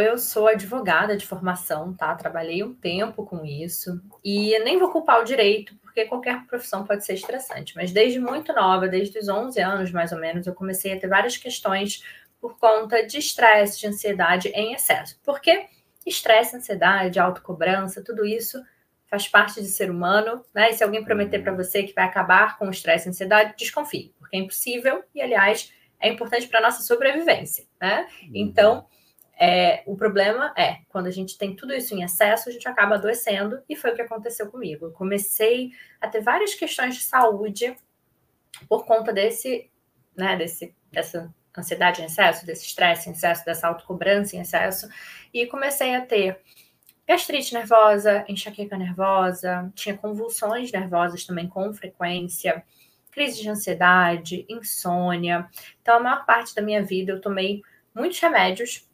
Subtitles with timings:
[0.00, 2.14] Eu sou advogada de formação, tá?
[2.14, 7.04] Trabalhei um tempo com isso e nem vou culpar o direito, porque qualquer profissão pode
[7.04, 10.92] ser estressante, mas desde muito nova, desde os 11 anos mais ou menos, eu comecei
[10.92, 12.02] a ter várias questões
[12.40, 15.18] por conta de estresse, de ansiedade em excesso.
[15.24, 15.66] Porque
[16.06, 18.62] estresse, ansiedade, autocobrança, tudo isso
[19.06, 20.70] faz parte de ser humano, né?
[20.70, 24.14] E se alguém prometer para você que vai acabar com o estresse e ansiedade, desconfie,
[24.18, 28.06] porque é impossível e, aliás, é importante para a nossa sobrevivência, né?
[28.22, 28.30] Uhum.
[28.34, 28.86] Então,
[29.40, 32.96] é, o problema é, quando a gente tem tudo isso em excesso, a gente acaba
[32.96, 34.86] adoecendo, e foi o que aconteceu comigo.
[34.86, 35.70] Eu comecei
[36.00, 37.76] a ter várias questões de saúde
[38.68, 39.70] por conta desse,
[40.16, 44.88] né, desse, dessa ansiedade em excesso, desse estresse em excesso, dessa autocobrança em excesso,
[45.32, 46.40] e comecei a ter
[47.06, 52.64] gastrite nervosa, enxaqueca nervosa, tinha convulsões nervosas também com frequência,
[53.12, 55.48] crise de ansiedade, insônia.
[55.80, 57.62] Então, a maior parte da minha vida eu tomei
[57.94, 58.87] muitos remédios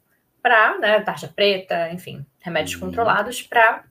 [0.45, 2.81] para, né, tarja preta, enfim, remédios uhum.
[2.81, 3.83] controlados para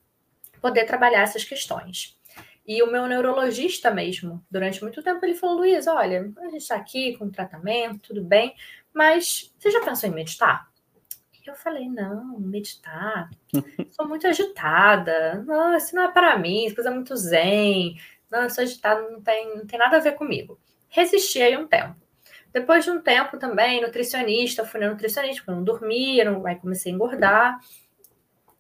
[0.60, 2.16] poder trabalhar essas questões.
[2.65, 6.76] E o meu neurologista mesmo, durante muito tempo, ele falou: Luiz, olha, a gente está
[6.76, 8.54] aqui com tratamento, tudo bem,
[8.92, 10.70] mas você já pensou em meditar?
[11.45, 13.29] E eu falei: não, meditar,
[13.90, 18.45] sou muito agitada, não, isso não é para mim, isso coisa é muito zen, não,
[18.45, 20.57] eu sou agitada, não tem, não tem nada a ver comigo.
[20.88, 21.96] Resisti aí um tempo.
[22.55, 26.55] Depois de um tempo também, nutricionista, fui na nutricionista, porque eu não dormia, não, aí
[26.55, 27.59] comecei a engordar.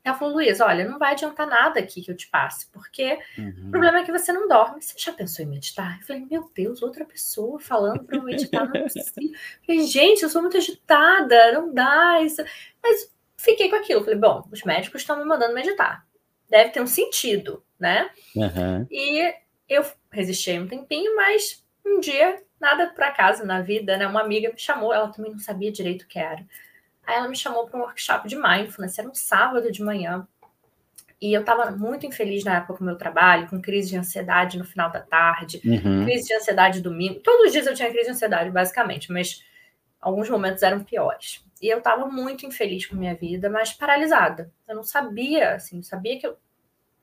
[0.02, 3.68] Ela falou, Luiz, olha, não vai adiantar nada aqui que eu te passe, porque uhum.
[3.68, 4.82] o problema é que você não dorme.
[4.82, 5.98] Você já pensou em meditar?
[6.00, 9.30] Eu falei, meu Deus, outra pessoa falando para eu meditar, não é possível.
[9.30, 12.42] Eu falei, gente, eu sou muito agitada, não dá isso.
[12.82, 14.02] Mas fiquei com aquilo.
[14.02, 16.04] Falei, bom, os médicos estão me mandando meditar.
[16.50, 18.10] Deve ter um sentido, né?
[18.34, 18.86] Uhum.
[18.90, 19.32] E
[19.68, 24.06] eu resisti um tempinho, mas um dia nada por acaso na vida, né?
[24.06, 26.44] Uma amiga me chamou, ela também não sabia direito o que era.
[27.06, 30.26] Aí ela me chamou para um workshop de mindfulness, era um sábado de manhã.
[31.20, 34.58] E eu estava muito infeliz na época com o meu trabalho, com crise de ansiedade
[34.58, 36.04] no final da tarde, uhum.
[36.04, 37.20] crise de ansiedade domingo.
[37.20, 39.44] Todos os dias eu tinha crise de ansiedade, basicamente, mas
[40.00, 41.44] alguns momentos eram piores.
[41.62, 44.52] E eu estava muito infeliz com a minha vida, mas paralisada.
[44.68, 46.36] Eu não sabia, assim, sabia que eu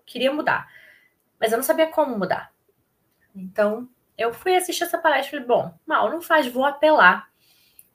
[0.06, 0.68] queria mudar,
[1.40, 2.54] mas eu não sabia como mudar.
[3.36, 3.90] Então,
[4.22, 7.30] eu fui assistir essa palestra e falei, bom, mal não faz, vou apelar.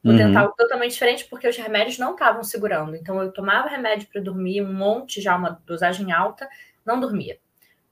[0.03, 0.19] Vou uhum.
[0.19, 2.95] tentar algo totalmente diferente, porque os remédios não estavam segurando.
[2.95, 6.49] Então, eu tomava remédio para dormir, um monte já, uma dosagem alta,
[6.85, 7.39] não dormia.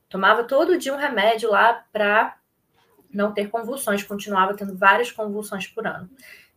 [0.09, 2.37] Tomava todo dia um remédio lá para
[3.13, 6.09] não ter convulsões, continuava tendo várias convulsões por ano.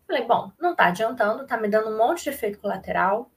[0.06, 3.32] Falei, bom, não está adiantando, está me dando um monte de efeito colateral,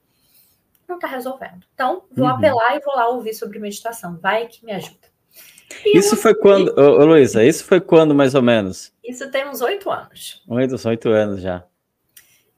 [0.87, 1.65] não está resolvendo.
[1.73, 2.35] Então, vou uhum.
[2.35, 5.10] apelar e vou lá ouvir sobre meditação, vai que me ajuda.
[5.85, 8.93] E isso foi quando, ô, ô, Luísa, isso foi quando mais ou menos?
[9.03, 10.43] Isso tem uns oito anos.
[10.47, 11.63] Oito, oito anos já.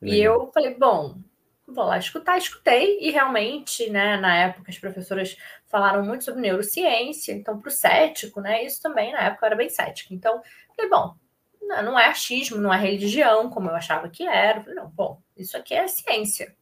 [0.02, 1.18] E eu falei, bom,
[1.66, 7.32] vou lá escutar, escutei, e realmente, né, na época as professoras falaram muito sobre neurociência,
[7.32, 10.14] então para o cético, né, isso também na época era bem cético.
[10.14, 10.42] Então,
[10.76, 11.16] falei, bom,
[11.62, 14.62] não é achismo, não é religião, como eu achava que era.
[14.62, 16.54] falei, não, bom, isso aqui é ciência.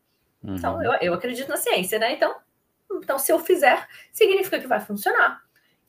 [0.44, 0.55] Uhum.
[0.55, 2.13] Então, eu, eu acredito na ciência, né?
[2.13, 2.35] Então,
[2.94, 5.41] então, se eu fizer, significa que vai funcionar.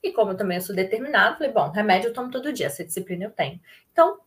[0.03, 3.25] E como eu também sou determinado, falei, bom, remédio eu tomo todo dia, essa disciplina
[3.25, 3.61] eu tenho.
[3.93, 4.19] Então,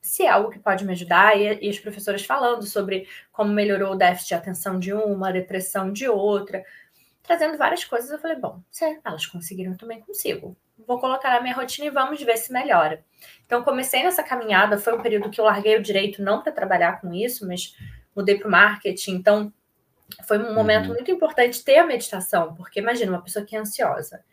[0.00, 3.92] se é algo que pode me ajudar, e, e as professoras falando sobre como melhorou
[3.92, 6.64] o déficit de atenção de uma, a depressão de outra,
[7.22, 10.56] trazendo várias coisas, eu falei, bom, se elas conseguiram, eu também consigo.
[10.86, 13.04] Vou colocar na minha rotina e vamos ver se melhora.
[13.44, 17.00] Então, comecei nessa caminhada, foi um período que eu larguei o direito não para trabalhar
[17.00, 17.76] com isso, mas
[18.14, 19.16] mudei para o marketing.
[19.16, 19.52] Então,
[20.26, 20.94] foi um momento uhum.
[20.94, 24.24] muito importante ter a meditação, porque imagina uma pessoa que é ansiosa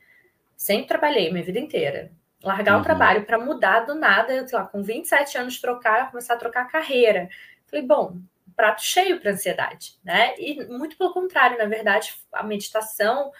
[0.55, 2.11] Sempre trabalhei minha vida inteira.
[2.43, 2.81] Largar uhum.
[2.81, 6.63] o trabalho para mudar do nada, sei lá, com 27 anos trocar, começar a trocar
[6.63, 7.29] a carreira.
[7.65, 8.17] Falei, bom,
[8.55, 10.35] prato cheio para ansiedade, né?
[10.37, 13.31] E muito pelo contrário, na verdade, a meditação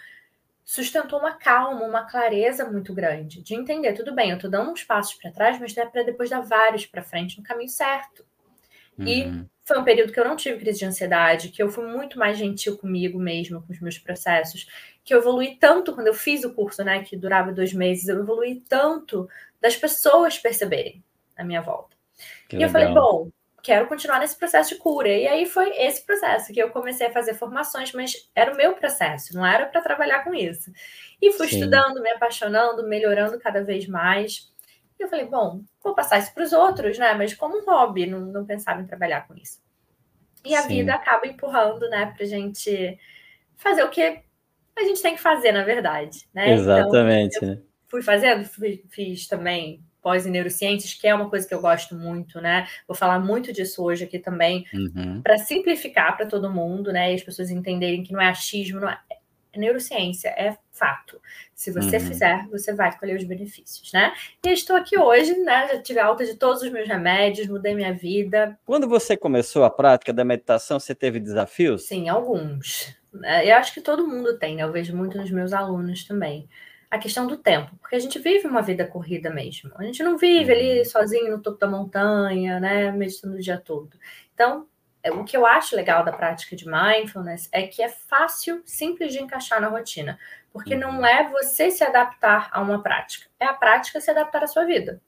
[0.64, 4.82] sustentou uma calma, uma clareza muito grande de entender, tudo bem, eu tô dando uns
[4.82, 8.26] passos para trás, mas é para depois dar vários para frente no caminho certo.
[8.98, 9.06] Uhum.
[9.06, 12.18] E foi um período que eu não tive crise de ansiedade, que eu fui muito
[12.18, 14.66] mais gentil comigo mesma, com os meus processos,
[15.06, 18.18] que eu evolui tanto quando eu fiz o curso, né, que durava dois meses, eu
[18.18, 19.28] evolui tanto
[19.60, 21.02] das pessoas perceberem
[21.36, 21.96] a minha volta.
[22.48, 22.68] Que e legal.
[22.68, 23.30] eu falei, bom,
[23.62, 25.08] quero continuar nesse processo de cura.
[25.08, 28.74] E aí foi esse processo que eu comecei a fazer formações, mas era o meu
[28.74, 30.72] processo, não era para trabalhar com isso.
[31.22, 31.60] E fui Sim.
[31.60, 34.52] estudando, me apaixonando, melhorando cada vez mais.
[34.98, 37.14] E eu falei, bom, vou passar isso para os outros, né?
[37.14, 39.62] Mas como um hobby, não, não pensava em trabalhar com isso.
[40.44, 40.68] E a Sim.
[40.68, 42.98] vida acaba empurrando, né, para gente
[43.56, 44.25] fazer o que
[44.76, 46.52] a gente tem que fazer, na verdade, né?
[46.52, 47.62] Exatamente, então?
[47.88, 51.96] Fui fazendo, fui, fiz também pós em neurociências, que é uma coisa que eu gosto
[51.96, 52.68] muito, né?
[52.86, 55.20] Vou falar muito disso hoje aqui também, uhum.
[55.20, 57.10] para simplificar para todo mundo, né?
[57.10, 59.00] E as pessoas entenderem que não é achismo, não é,
[59.52, 61.20] é neurociência, é fato.
[61.54, 62.02] Se você uhum.
[62.02, 64.12] fizer, você vai colher os benefícios, né?
[64.44, 65.68] E estou aqui hoje, né?
[65.72, 68.56] Já tive alta de todos os meus remédios, mudei minha vida.
[68.64, 71.86] Quando você começou a prática da meditação, você teve desafios?
[71.86, 72.95] Sim, alguns.
[73.24, 74.62] É, eu acho que todo mundo tem, né?
[74.62, 76.48] Eu vejo muito nos meus alunos também.
[76.90, 79.72] A questão do tempo, porque a gente vive uma vida corrida mesmo.
[79.76, 80.84] A gente não vive ali uhum.
[80.84, 82.92] sozinho no topo da montanha, né?
[82.92, 83.98] Meditando o dia todo.
[84.34, 84.68] Então,
[85.02, 89.12] é, o que eu acho legal da prática de mindfulness é que é fácil, simples
[89.12, 90.18] de encaixar na rotina,
[90.52, 91.06] porque não uhum.
[91.06, 95.00] é você se adaptar a uma prática, é a prática se adaptar à sua vida.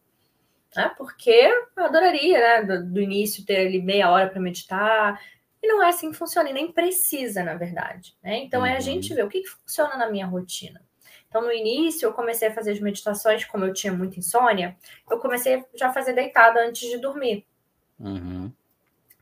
[0.77, 0.91] Né?
[0.97, 1.31] Porque
[1.77, 5.21] eu adoraria, né, do, do início, ter ali meia hora para meditar,
[5.63, 8.17] e não é assim que funciona, e nem precisa, na verdade.
[8.23, 8.39] Né?
[8.39, 8.67] Então, uhum.
[8.67, 9.17] é a gente uhum.
[9.17, 10.83] ver o que, que funciona na minha rotina.
[11.29, 14.77] Então, no início, eu comecei a fazer as meditações, como eu tinha muita insônia,
[15.11, 17.47] eu comecei já a fazer deitada antes de dormir.
[17.99, 18.53] Uhum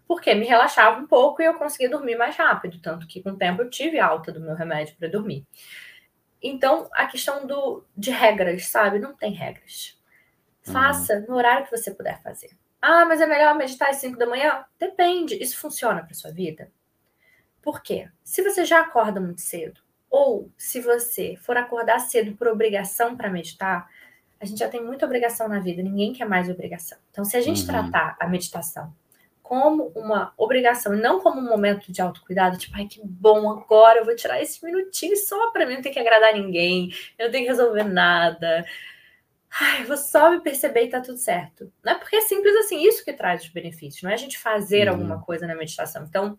[0.07, 3.37] porque me relaxava um pouco e eu conseguia dormir mais rápido, tanto que com o
[3.37, 5.45] tempo eu tive alta do meu remédio para dormir.
[6.41, 8.99] Então, a questão do, de regras, sabe?
[8.99, 9.99] Não tem regras.
[10.63, 11.27] Faça uhum.
[11.29, 12.51] no horário que você puder fazer.
[12.89, 14.65] Ah, mas é melhor meditar às 5 da manhã?
[14.79, 15.35] Depende.
[15.43, 16.71] Isso funciona para sua vida?
[17.61, 18.09] Por quê?
[18.23, 23.29] Se você já acorda muito cedo, ou se você for acordar cedo por obrigação para
[23.29, 23.91] meditar,
[24.41, 26.97] a gente já tem muita obrigação na vida, ninguém quer mais obrigação.
[27.11, 27.67] Então, se a gente uhum.
[27.67, 28.95] tratar a meditação
[29.43, 34.05] como uma obrigação não como um momento de autocuidado, tipo, ai que bom, agora eu
[34.05, 37.47] vou tirar esse minutinho só para mim, não ter que agradar ninguém, eu não tenho
[37.47, 38.65] que resolver nada.
[39.61, 41.73] Ai, vou só me perceber e tá tudo certo.
[41.85, 44.39] Não é porque é simples assim, isso que traz os benefícios, não é a gente
[44.39, 44.95] fazer uhum.
[44.95, 46.05] alguma coisa na meditação.
[46.05, 46.39] Então,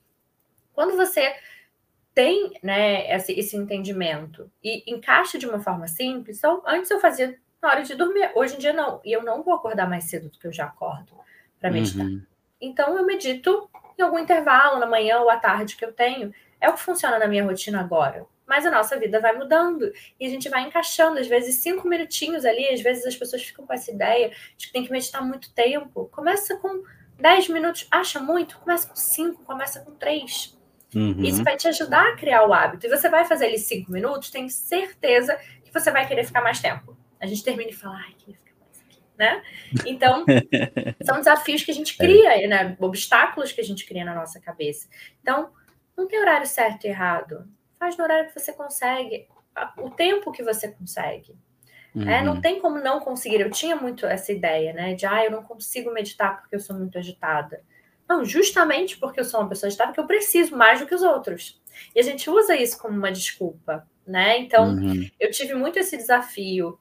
[0.73, 1.35] quando você
[2.13, 7.37] tem né, esse, esse entendimento e encaixa de uma forma simples, então, antes eu fazia
[7.61, 10.29] na hora de dormir, hoje em dia não, e eu não vou acordar mais cedo
[10.29, 11.13] do que eu já acordo
[11.59, 12.05] para meditar.
[12.05, 12.21] Uhum.
[12.61, 16.33] Então eu medito em algum intervalo, na manhã ou à tarde que eu tenho.
[16.59, 18.25] É o que funciona na minha rotina agora.
[18.45, 22.45] Mas a nossa vida vai mudando e a gente vai encaixando, às vezes, cinco minutinhos
[22.45, 22.67] ali.
[22.69, 26.09] Às vezes as pessoas ficam com essa ideia de que tem que meditar muito tempo.
[26.11, 26.83] Começa com
[27.19, 28.57] dez minutos, acha muito?
[28.59, 30.57] Começa com cinco, começa com três.
[30.95, 31.21] Uhum.
[31.23, 32.87] Isso vai te ajudar a criar o hábito.
[32.87, 36.61] E você vai fazer ali cinco minutos, tenho certeza que você vai querer ficar mais
[36.61, 36.97] tempo.
[37.19, 38.37] A gente termina e fala, ai, queria
[39.17, 39.41] né?
[39.85, 40.23] Então,
[41.03, 42.47] são desafios que a gente cria, é.
[42.47, 42.77] né?
[42.79, 44.87] Obstáculos que a gente cria na nossa cabeça.
[45.21, 45.49] Então,
[45.97, 47.47] não tem horário certo e errado.
[47.79, 49.27] Faz no horário que você consegue,
[49.77, 51.35] o tempo que você consegue.
[51.95, 52.07] Uhum.
[52.07, 53.41] É, não tem como não conseguir.
[53.41, 54.93] Eu tinha muito essa ideia, né?
[54.93, 57.63] De, ah, eu não consigo meditar porque eu sou muito agitada.
[58.07, 61.01] Não, justamente porque eu sou uma pessoa agitada, que eu preciso mais do que os
[61.01, 61.59] outros.
[61.93, 64.37] E a gente usa isso como uma desculpa, né?
[64.37, 65.09] Então, uhum.
[65.19, 66.79] eu tive muito esse desafio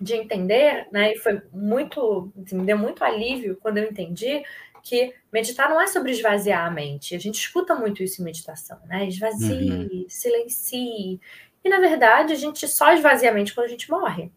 [0.00, 1.12] de entender, né?
[1.12, 4.42] E foi muito, assim, me deu muito alívio quando eu entendi
[4.82, 7.14] que meditar não é sobre esvaziar a mente.
[7.14, 9.06] A gente escuta muito isso em meditação, né?
[9.06, 10.06] Esvazie, uhum.
[10.08, 11.20] silencie.
[11.62, 14.32] E na verdade, a gente só esvazia a mente quando a gente morre,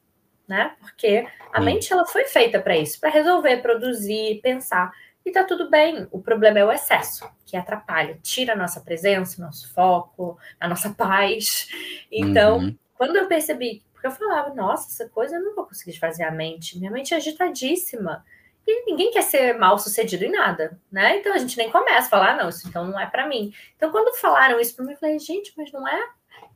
[0.48, 0.76] né?
[0.80, 1.66] Porque a uhum.
[1.66, 4.92] mente ela foi feita para isso, para resolver, produzir, pensar.
[5.26, 6.08] E tá tudo bem.
[6.12, 10.90] O problema é o excesso, que atrapalha, tira a nossa presença, nosso foco, a nossa
[10.94, 11.70] paz.
[12.12, 12.78] Então, uhum.
[12.96, 16.36] quando eu percebi porque eu falava, nossa, essa coisa eu não vou conseguir esvaziar a
[16.36, 16.78] mente.
[16.78, 18.26] Minha mente é agitadíssima.
[18.68, 21.18] E ninguém quer ser mal sucedido em nada, né?
[21.18, 23.54] Então a gente nem começa a falar, não, isso então não é para mim.
[23.78, 26.10] Então quando falaram isso para mim, eu falei, gente, mas não é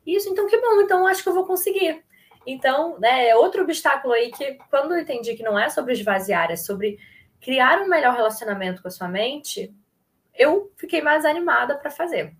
[0.06, 2.02] isso, então que bom, então acho que eu vou conseguir.
[2.46, 6.50] Então, né, é outro obstáculo aí que quando eu entendi que não é sobre esvaziar,
[6.50, 6.98] é sobre
[7.40, 9.74] criar um melhor relacionamento com a sua mente,
[10.34, 12.34] eu fiquei mais animada para fazer.